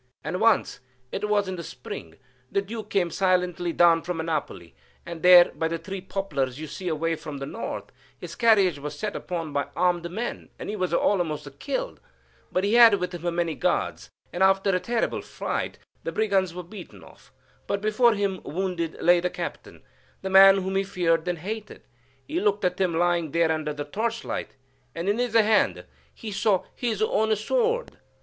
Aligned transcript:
And 0.23 0.41
once—it 0.41 1.29
was 1.29 1.47
in 1.47 1.57
the 1.57 1.63
spring—the 1.63 2.61
Duke 2.63 2.89
came 2.89 3.11
silently 3.11 3.71
down 3.71 4.01
from 4.01 4.17
Napoli, 4.17 4.73
and 5.05 5.21
there, 5.21 5.51
by 5.53 5.67
the 5.67 5.77
three 5.77 6.01
poplars 6.01 6.59
you 6.59 6.65
see 6.65 6.87
away 6.87 7.15
towards 7.15 7.39
the 7.39 7.45
north, 7.45 7.91
his 8.17 8.33
carriage 8.33 8.79
was 8.79 8.97
set 8.97 9.15
upon 9.15 9.53
by 9.53 9.67
armed 9.75 10.09
men, 10.09 10.49
and 10.57 10.71
he 10.71 10.75
was 10.75 10.91
almost 10.91 11.59
killed; 11.59 11.99
but 12.51 12.63
he 12.63 12.73
had 12.73 12.95
with 12.95 13.13
him 13.13 13.35
many 13.35 13.53
guards, 13.53 14.09
and 14.33 14.41
after 14.41 14.75
a 14.75 14.79
terrible 14.79 15.21
fight 15.21 15.77
the 16.03 16.11
brigands 16.11 16.51
were 16.51 16.63
beaten 16.63 17.03
off; 17.03 17.31
but 17.67 17.79
before 17.79 18.15
him, 18.15 18.41
wounded, 18.43 18.97
lay 19.03 19.19
the 19.19 19.29
captain,—the 19.29 20.29
man 20.31 20.57
whom 20.63 20.77
he 20.77 20.83
feared 20.83 21.27
and 21.27 21.37
hated. 21.37 21.83
He 22.25 22.39
looked 22.39 22.65
at 22.65 22.81
him, 22.81 22.95
lying 22.95 23.33
there 23.33 23.51
under 23.51 23.71
the 23.71 23.85
torchlight, 23.85 24.55
and 24.95 25.07
in 25.07 25.19
his 25.19 25.35
hand 25.35 25.85
saw 26.31 26.63
his 26.75 27.03
own 27.03 27.35
sword. 27.35 27.99